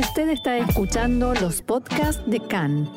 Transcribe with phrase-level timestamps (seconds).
[0.00, 2.88] Usted está escuchando los podcasts de CAN.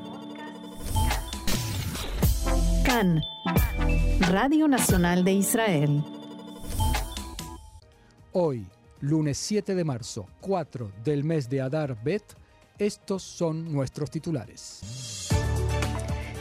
[2.86, 3.22] CAN,
[4.32, 6.02] Radio Nacional de Israel.
[8.32, 8.66] Hoy,
[9.02, 12.24] lunes 7 de marzo, 4 del mes de Adar Bet,
[12.80, 15.28] estos son nuestros titulares.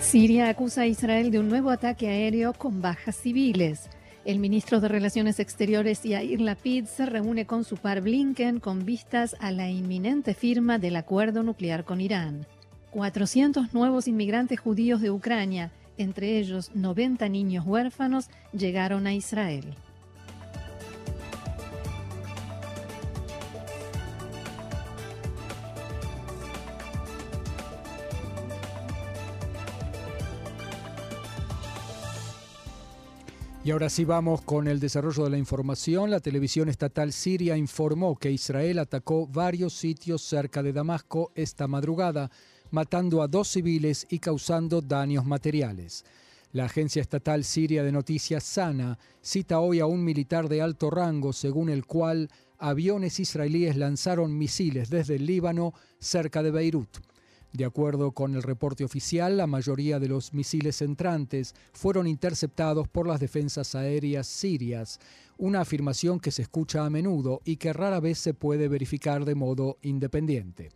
[0.00, 3.90] Siria acusa a Israel de un nuevo ataque aéreo con bajas civiles.
[4.24, 9.34] El ministro de Relaciones Exteriores Yair Lapid se reúne con su par Blinken con vistas
[9.40, 12.46] a la inminente firma del acuerdo nuclear con Irán.
[12.92, 19.74] 400 nuevos inmigrantes judíos de Ucrania, entre ellos 90 niños huérfanos, llegaron a Israel.
[33.64, 36.10] Y ahora sí vamos con el desarrollo de la información.
[36.10, 42.28] La televisión estatal siria informó que Israel atacó varios sitios cerca de Damasco esta madrugada,
[42.72, 46.04] matando a dos civiles y causando daños materiales.
[46.50, 51.32] La agencia estatal siria de noticias Sana cita hoy a un militar de alto rango
[51.32, 56.98] según el cual aviones israelíes lanzaron misiles desde el Líbano cerca de Beirut.
[57.52, 63.06] De acuerdo con el reporte oficial, la mayoría de los misiles entrantes fueron interceptados por
[63.06, 64.98] las defensas aéreas sirias,
[65.36, 69.34] una afirmación que se escucha a menudo y que rara vez se puede verificar de
[69.34, 70.70] modo independiente.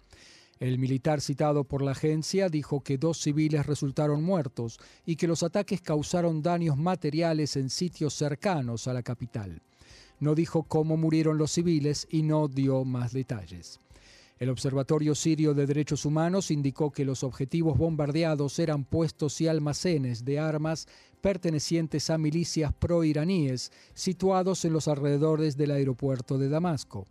[0.58, 5.42] El militar citado por la agencia dijo que dos civiles resultaron muertos y que los
[5.42, 9.62] ataques causaron daños materiales en sitios cercanos a la capital.
[10.18, 13.80] No dijo cómo murieron los civiles y no dio más detalles.
[14.38, 20.26] El Observatorio Sirio de Derechos Humanos indicó que los objetivos bombardeados eran puestos y almacenes
[20.26, 20.88] de armas
[21.22, 27.06] pertenecientes a milicias proiraníes situados en los alrededores del aeropuerto de Damasco.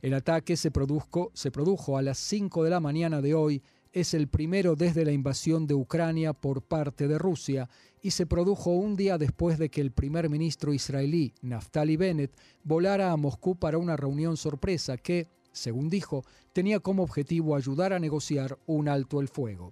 [0.00, 3.62] El ataque se produjo, se produjo a las 5 de la mañana de hoy,
[3.92, 7.68] es el primero desde la invasión de Ucrania por parte de Rusia
[8.00, 13.10] y se produjo un día después de que el primer ministro israelí, Naftali Bennett, volara
[13.10, 18.58] a Moscú para una reunión sorpresa que, según dijo, tenía como objetivo ayudar a negociar
[18.66, 19.70] un alto el fuego.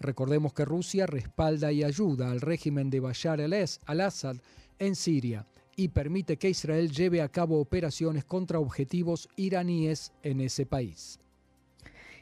[0.00, 4.36] Recordemos que Rusia respalda y ayuda al régimen de Bashar al-Assad
[4.78, 5.46] en Siria
[5.76, 11.20] y permite que Israel lleve a cabo operaciones contra objetivos iraníes en ese país.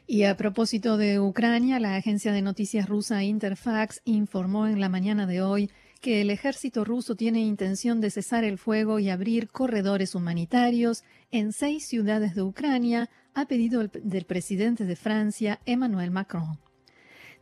[0.05, 5.27] Y a propósito de Ucrania, la agencia de noticias rusa Interfax informó en la mañana
[5.27, 5.69] de hoy
[6.07, 11.51] que el ejército ruso tiene intención de cesar el fuego y abrir corredores humanitarios en
[11.51, 16.66] seis ciudades de Ucrania a pedido del presidente de Francia, Emmanuel Macron.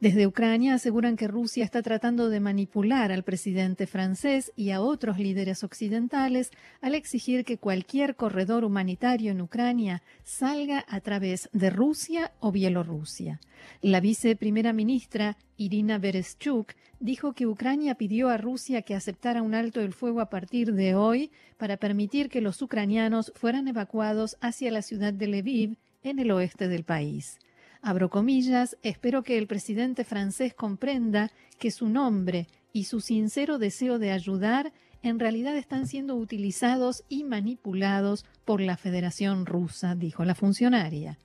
[0.02, 5.18] Desde Ucrania aseguran que Rusia está tratando de manipular al presidente francés y a otros
[5.18, 6.52] líderes occidentales
[6.82, 13.40] al exigir que cualquier corredor humanitario en Ucrania salga a través de Rusia o Bielorrusia.
[13.82, 19.80] La viceprimera ministra Irina Bereshchuk dijo que Ucrania pidió a Rusia que aceptara un alto
[19.80, 24.82] el fuego a partir de hoy para permitir que los ucranianos fueran evacuados hacia la
[24.82, 27.40] ciudad de Lviv en el oeste del país.
[27.88, 34.00] Abro comillas, espero que el presidente francés comprenda que su nombre y su sincero deseo
[34.00, 34.74] de ayudar
[35.04, 41.20] en realidad están siendo utilizados y manipulados por la Federación Rusa, dijo la funcionaria.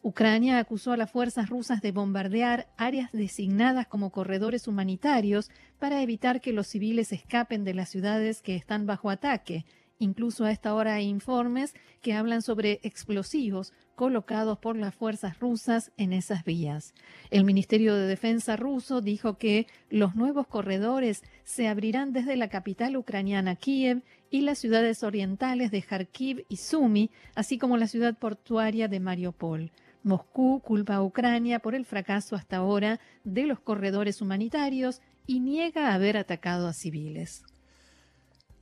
[0.00, 6.40] Ucrania acusó a las fuerzas rusas de bombardear áreas designadas como corredores humanitarios para evitar
[6.40, 9.66] que los civiles escapen de las ciudades que están bajo ataque
[9.98, 15.90] Incluso a esta hora hay informes que hablan sobre explosivos colocados por las fuerzas rusas
[15.96, 16.94] en esas vías.
[17.30, 22.96] El Ministerio de Defensa ruso dijo que los nuevos corredores se abrirán desde la capital
[22.96, 28.86] ucraniana Kiev y las ciudades orientales de Kharkiv y Sumy, así como la ciudad portuaria
[28.86, 29.72] de Mariupol.
[30.02, 35.94] Moscú culpa a Ucrania por el fracaso hasta ahora de los corredores humanitarios y niega
[35.94, 37.42] haber atacado a civiles.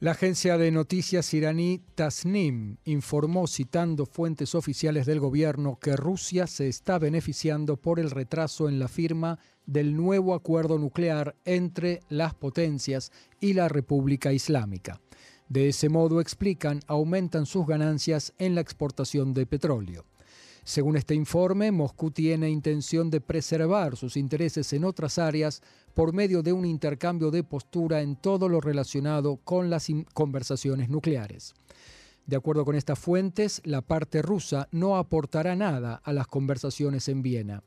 [0.05, 6.69] La agencia de noticias iraní Tasnim informó, citando fuentes oficiales del gobierno, que Rusia se
[6.69, 13.13] está beneficiando por el retraso en la firma del nuevo acuerdo nuclear entre las potencias
[13.41, 15.01] y la República Islámica.
[15.49, 20.05] De ese modo, explican, aumentan sus ganancias en la exportación de petróleo.
[20.65, 25.63] Según este informe, Moscú tiene intención de preservar sus intereses en otras áreas
[25.93, 31.55] por medio de un intercambio de postura en todo lo relacionado con las conversaciones nucleares.
[32.27, 37.21] De acuerdo con estas fuentes, la parte rusa no aportará nada a las conversaciones en
[37.21, 37.63] Viena.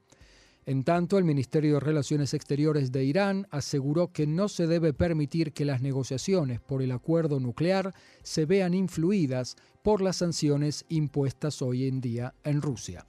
[0.67, 5.53] En tanto, el Ministerio de Relaciones Exteriores de Irán aseguró que no se debe permitir
[5.53, 11.87] que las negociaciones por el acuerdo nuclear se vean influidas por las sanciones impuestas hoy
[11.87, 13.05] en día en Rusia.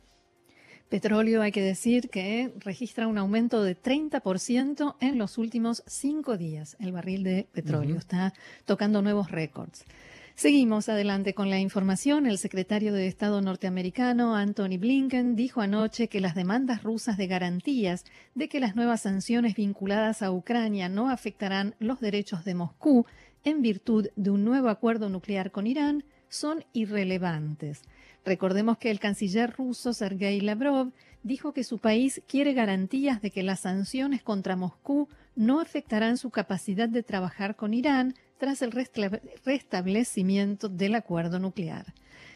[0.89, 6.77] Petróleo, hay que decir que registra un aumento de 30% en los últimos cinco días.
[6.79, 8.35] El barril de petróleo está
[8.67, 9.85] tocando nuevos récords.
[10.39, 12.25] Seguimos adelante con la información.
[12.25, 18.05] El secretario de Estado norteamericano, Anthony Blinken, dijo anoche que las demandas rusas de garantías
[18.37, 23.05] de que las nuevas sanciones vinculadas a Ucrania no afectarán los derechos de Moscú
[23.43, 27.83] en virtud de un nuevo acuerdo nuclear con Irán son irrelevantes.
[28.25, 30.93] Recordemos que el canciller ruso Sergei Lavrov
[31.25, 36.31] dijo que su país quiere garantías de que las sanciones contra Moscú no afectarán su
[36.31, 38.73] capacidad de trabajar con Irán tras el
[39.45, 41.93] restablecimiento del acuerdo nuclear.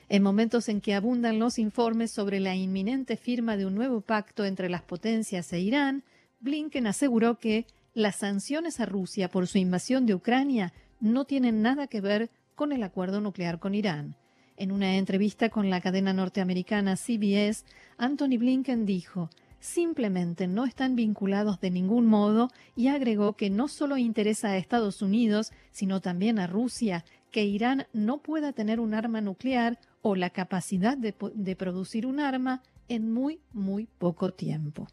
[0.08, 4.44] En momentos en que abundan los informes sobre la inminente firma de un nuevo pacto
[4.44, 6.04] entre las potencias e Irán,
[6.40, 11.86] Blinken aseguró que las sanciones a Rusia por su invasión de Ucrania no tienen nada
[11.86, 14.16] que ver con el acuerdo nuclear con Irán.
[14.56, 17.64] En una entrevista con la cadena norteamericana CBS,
[17.96, 19.30] Anthony Blinken dijo,
[19.62, 25.02] simplemente no están vinculados de ningún modo y agregó que no solo interesa a Estados
[25.02, 30.30] Unidos, sino también a Rusia, que Irán no pueda tener un arma nuclear o la
[30.30, 31.12] capacidad de,
[31.56, 34.88] producir un arma en muy, muy poco tiempo.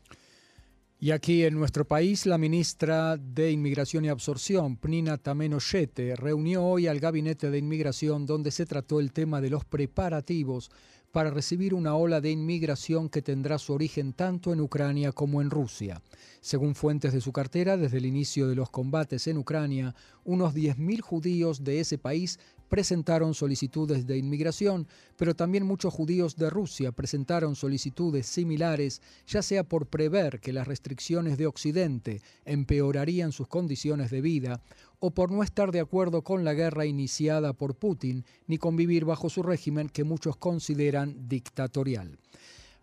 [1.01, 5.57] Y aquí en nuestro país, la ministra de Inmigración y Absorción, Pnina Tameno
[6.15, 10.69] reunió hoy al Gabinete de Inmigración donde se trató el tema de los preparativos
[11.11, 15.49] para recibir una ola de inmigración que tendrá su origen tanto en Ucrania como en
[15.49, 16.01] Rusia.
[16.41, 21.01] Según fuentes de su cartera, desde el inicio de los combates en Ucrania, unos 10.000
[21.01, 22.39] judíos de ese país
[22.69, 29.63] presentaron solicitudes de inmigración, pero también muchos judíos de Rusia presentaron solicitudes similares, ya sea
[29.63, 34.61] por prever que las restricciones de Occidente empeorarían sus condiciones de vida,
[34.99, 39.29] o por no estar de acuerdo con la guerra iniciada por Putin, ni convivir bajo
[39.29, 42.17] su régimen que muchos consideran dictatorial.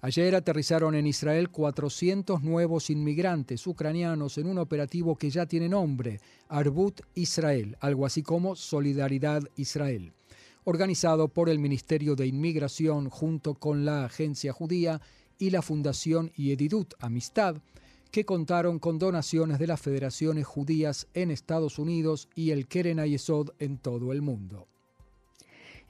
[0.02, 6.20] Ayer aterrizaron en Israel 400 nuevos inmigrantes ucranianos en un operativo que ya tiene nombre,
[6.48, 10.12] Arbut Israel, algo así como Solidaridad Israel,
[10.64, 15.00] organizado por el Ministerio de Inmigración junto con la Agencia Judía
[15.38, 17.56] y la Fundación Yedidut Amistad,
[18.16, 23.50] que contaron con donaciones de las federaciones judías en Estados Unidos y el Keren Ayesod
[23.58, 24.66] en todo el mundo.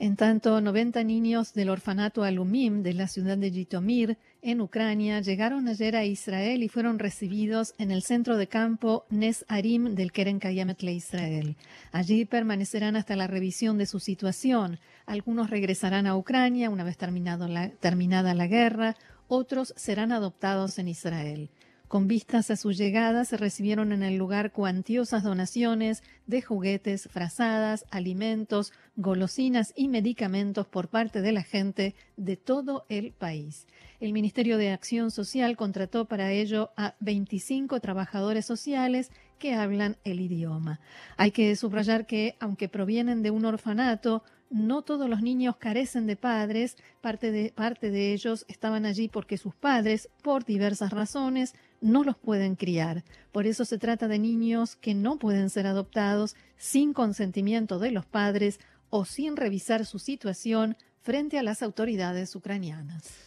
[0.00, 5.68] En tanto, 90 niños del orfanato Alumim de la ciudad de Jitomir, en Ucrania, llegaron
[5.68, 10.40] ayer a Israel y fueron recibidos en el centro de campo Nes Arim del Keren
[10.40, 11.54] Kayametle Israel.
[11.92, 14.80] Allí permanecerán hasta la revisión de su situación.
[15.06, 18.96] Algunos regresarán a Ucrania una vez terminada la guerra,
[19.28, 21.50] otros serán adoptados en Israel.
[21.88, 27.84] Con vistas a su llegada, se recibieron en el lugar cuantiosas donaciones de juguetes, frazadas,
[27.92, 33.68] alimentos, golosinas y medicamentos por parte de la gente de todo el país.
[34.00, 40.20] El Ministerio de Acción Social contrató para ello a 25 trabajadores sociales que hablan el
[40.20, 40.80] idioma.
[41.16, 46.16] Hay que subrayar que, aunque provienen de un orfanato, no todos los niños carecen de
[46.16, 52.04] padres, parte de, parte de ellos estaban allí porque sus padres, por diversas razones, no
[52.04, 53.04] los pueden criar.
[53.32, 58.06] Por eso se trata de niños que no pueden ser adoptados sin consentimiento de los
[58.06, 58.60] padres
[58.90, 63.26] o sin revisar su situación frente a las autoridades ucranianas.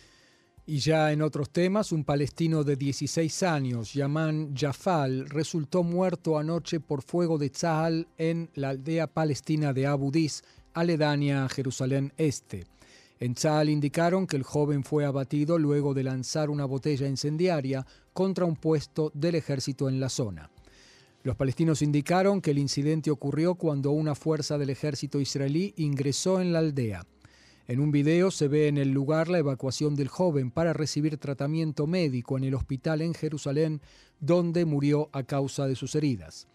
[0.66, 6.80] Y ya en otros temas, un palestino de 16 años, Yaman Jafal, resultó muerto anoche
[6.80, 10.44] por fuego de Tzahal en la aldea palestina de Abu Dis,
[10.80, 12.66] aledaña a Jerusalén Este.
[13.19, 18.45] En Tzal indicaron que el joven fue abatido luego de lanzar una botella incendiaria contra
[18.45, 20.50] un puesto del ejército en la zona.
[21.24, 26.54] Los palestinos indicaron que el incidente ocurrió cuando una fuerza del ejército israelí ingresó en
[26.54, 27.06] la aldea.
[27.68, 31.88] En un video se ve en el lugar la evacuación del joven para recibir tratamiento
[31.88, 33.81] médico en el hospital en Jerusalén,
[34.21, 36.48] donde murió a causa de sus heridas.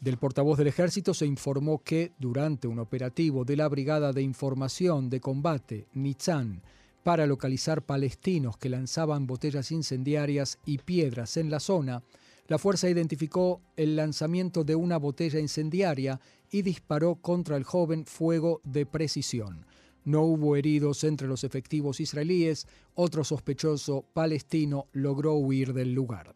[0.00, 5.10] Del portavoz del ejército se informó que durante un operativo de la Brigada de Información
[5.10, 6.62] de Combate, Nitzan,
[7.02, 12.02] para localizar palestinos que lanzaban botellas incendiarias y piedras en la zona,
[12.48, 16.18] la fuerza identificó el lanzamiento de una botella incendiaria
[16.50, 19.66] y disparó contra el joven fuego de precisión.
[20.04, 26.34] No hubo heridos entre los efectivos israelíes, otro sospechoso palestino logró huir del lugar.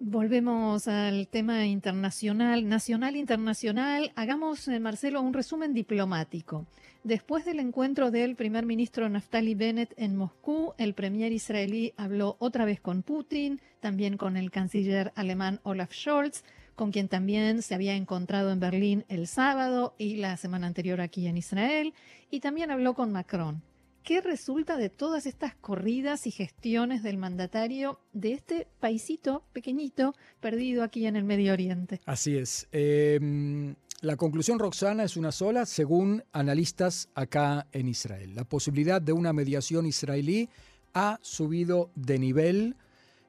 [0.00, 4.12] Volvemos al tema internacional, nacional, internacional.
[4.16, 6.66] Hagamos, eh, Marcelo, un resumen diplomático.
[7.04, 12.64] Después del encuentro del primer ministro Naftali Bennett en Moscú, el premier israelí habló otra
[12.64, 16.42] vez con Putin, también con el canciller alemán Olaf Scholz,
[16.74, 21.28] con quien también se había encontrado en Berlín el sábado y la semana anterior aquí
[21.28, 21.94] en Israel,
[22.30, 23.62] y también habló con Macron.
[24.04, 30.82] ¿Qué resulta de todas estas corridas y gestiones del mandatario de este paisito pequeñito perdido
[30.82, 32.02] aquí en el Medio Oriente?
[32.04, 32.68] Así es.
[32.70, 38.34] Em, la conclusión, Roxana, es una sola, según analistas acá en Israel.
[38.34, 40.50] La posibilidad de una mediación israelí
[40.92, 42.76] ha subido de nivel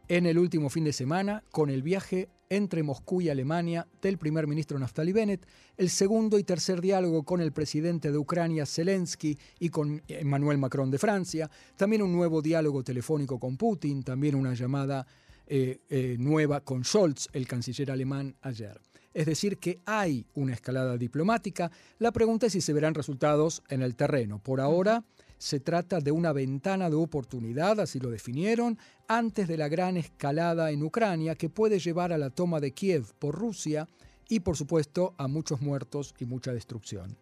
[0.09, 4.47] en el último fin de semana con el viaje entre Moscú y Alemania del primer
[4.47, 5.45] ministro Naftali Bennett,
[5.77, 10.91] el segundo y tercer diálogo con el presidente de Ucrania Zelensky y con Emmanuel Macron
[10.91, 15.05] de Francia, también un nuevo diálogo telefónico con Putin, también una llamada
[15.47, 18.81] eh, eh, nueva con Scholz, el canciller alemán, ayer.
[19.13, 21.71] Es decir, que hay una escalada diplomática.
[21.99, 24.39] La pregunta es si se verán resultados en el terreno.
[24.39, 25.05] Por ahora,
[25.37, 28.77] se trata de una ventana de oportunidad, así lo definieron,
[29.07, 33.13] antes de la gran escalada en Ucrania que puede llevar a la toma de Kiev
[33.19, 33.87] por Rusia
[34.29, 37.17] y por supuesto a muchos muertos y mucha destrucción.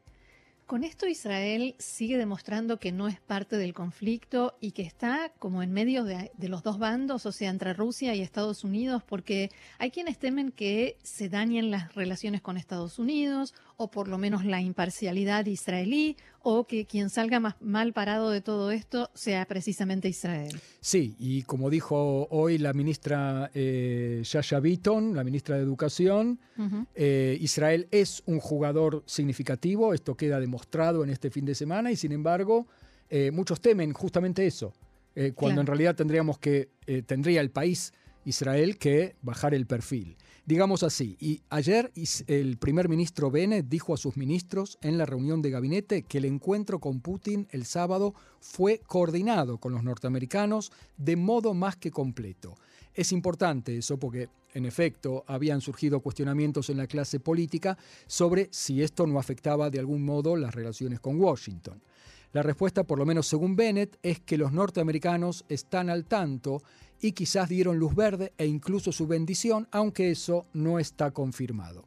[0.65, 5.61] Con esto Israel sigue demostrando que no es parte del conflicto y que está como
[5.61, 9.91] en medio de, los dos bandos, o sea, entre Rusia y Estados Unidos, porque hay
[9.91, 14.61] quienes temen que se dañen las relaciones con Estados Unidos o por lo menos la
[14.61, 20.59] imparcialidad israelí o que quien salga más mal parado de todo esto sea precisamente Israel.
[20.81, 26.39] Sí, y como dijo hoy la ministra eh, Yasha Bitton, la ministra de Educación,
[26.95, 31.95] eh, Israel es un jugador significativo, esto queda demostrado en este fin de semana y
[31.95, 32.67] sin embargo
[33.09, 34.73] eh, muchos temen justamente eso,
[35.15, 36.69] eh, cuando en realidad tendríamos que,
[37.05, 37.93] tendría el país
[38.25, 40.17] Israel que bajar el perfil.
[40.45, 41.93] Digamos así, y ayer
[42.27, 46.25] el primer ministro Bennett dijo a sus ministros en la reunión de gabinete que el
[46.25, 52.55] encuentro con Putin el sábado fue coordinado con los norteamericanos de modo más que completo.
[52.93, 58.83] Es importante eso porque, en efecto, habían surgido cuestionamientos en la clase política sobre si
[58.83, 61.81] esto no afectaba de algún modo las relaciones con Washington.
[62.33, 66.63] La respuesta, por lo menos según Bennett, es que los norteamericanos están al tanto
[67.03, 71.83] y quizás dieron luz verde e incluso su bendición, aunque eso no está confirmado.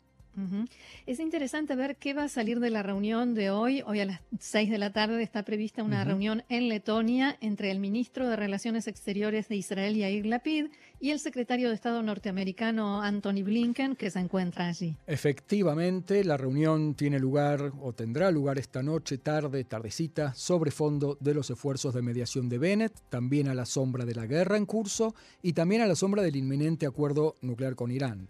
[1.06, 3.82] Es interesante ver qué va a salir de la reunión de hoy.
[3.86, 7.80] Hoy a las 6 de la tarde está prevista una reunión en Letonia entre el
[7.80, 10.66] ministro de Relaciones Exteriores de Israel, Yair Lapid,
[11.00, 14.96] y el secretario de Estado norteamericano, Anthony Blinken, que se encuentra allí.
[15.06, 21.34] Efectivamente, la reunión tiene lugar o tendrá lugar esta noche, tarde, tardecita, sobre fondo de
[21.34, 25.14] los esfuerzos de mediación de Bennett, también a la sombra de la guerra en curso
[25.42, 28.28] y también a la sombra del inminente acuerdo nuclear con Irán.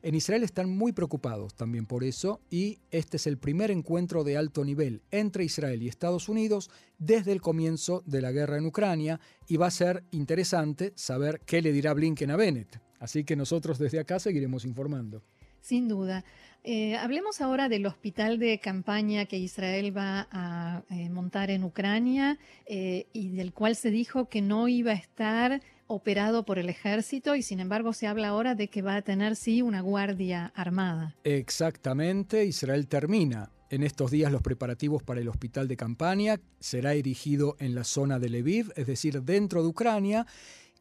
[0.00, 4.36] En Israel están muy preocupados también por eso y este es el primer encuentro de
[4.36, 9.18] alto nivel entre Israel y Estados Unidos desde el comienzo de la guerra en Ucrania
[9.48, 12.80] y va a ser interesante saber qué le dirá Blinken a Bennett.
[13.00, 15.22] Así que nosotros desde acá seguiremos informando.
[15.60, 16.24] Sin duda.
[16.62, 22.38] Eh, hablemos ahora del hospital de campaña que Israel va a eh, montar en Ucrania
[22.66, 27.34] eh, y del cual se dijo que no iba a estar operado por el ejército
[27.34, 31.16] y sin embargo se habla ahora de que va a tener sí una guardia armada.
[31.24, 37.56] Exactamente, Israel termina en estos días los preparativos para el hospital de campaña, será erigido
[37.58, 40.26] en la zona de Lviv, es decir, dentro de Ucrania,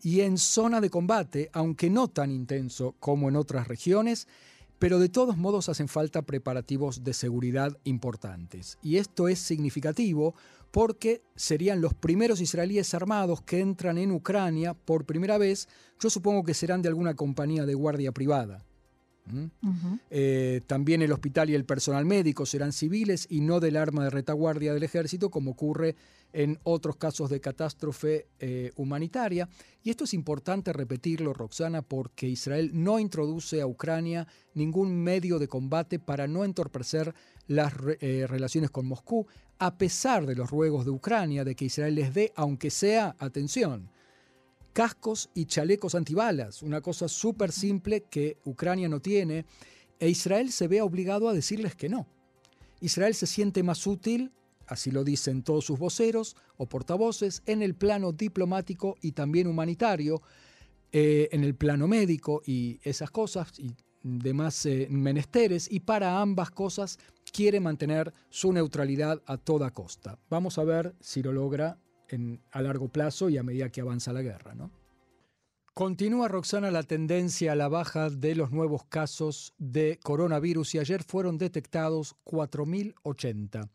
[0.02, 4.28] y en zona de combate, aunque no tan intenso como en otras regiones,
[4.80, 8.78] pero de todos modos hacen falta preparativos de seguridad importantes.
[8.82, 10.36] Y esto es significativo
[10.72, 15.68] porque serían los primeros israelíes armados que entran en Ucrania por primera vez.
[16.00, 18.66] Yo supongo que serán de alguna compañía de guardia privada.
[20.10, 24.10] Eh, también el hospital y el personal médico serán civiles y no del arma de
[24.10, 25.96] retaguardia del ejército, como ocurre
[26.34, 29.50] en otros casos de catástrofe eh, humanitaria.
[29.84, 35.48] Y esto es importante repetirlo, Roxana, porque Israel no introduce a Ucrania ningún medio de
[35.48, 37.14] combate para no entorpecer
[37.48, 39.28] las eh, relaciones con Moscú,
[39.60, 43.90] a pesar de los ruegos de Ucrania de que Israel les dé, aunque sea, atención,
[44.74, 49.46] cascos y chalecos antibalas, una cosa súper simple que Ucrania no tiene,
[50.00, 52.08] e Israel se ve obligado a decirles que no.
[52.82, 54.32] Israel se siente más útil,
[54.68, 60.22] así lo dicen todos sus voceros o portavoces, en el plano diplomático y también humanitario,
[60.92, 63.52] eh, en el plano médico y esas cosas
[64.20, 67.00] demás eh, menesteres, y para ambas cosas
[67.32, 70.18] quiere mantener su neutralidad a toda costa.
[70.30, 71.78] Vamos a ver si lo logra
[72.52, 74.56] a largo plazo y a medida que avanza la guerra.
[74.56, 74.72] ¿no?
[75.74, 81.04] Continúa, Roxana, la tendencia a la baja de los nuevos casos de coronavirus y ayer
[81.04, 83.70] fueron detectados 4.080.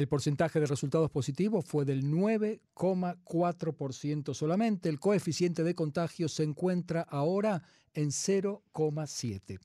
[0.00, 4.88] El porcentaje de resultados positivos fue del 9,4% solamente.
[4.88, 9.58] El coeficiente de contagio se encuentra ahora en 0,7.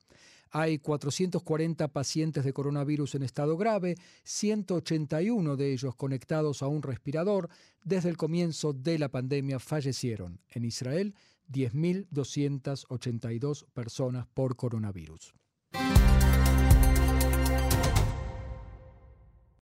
[0.51, 7.47] Hay 440 pacientes de coronavirus en estado grave, 181 de ellos conectados a un respirador.
[7.85, 11.15] Desde el comienzo de la pandemia fallecieron en Israel
[11.49, 15.33] 10.282 personas por coronavirus.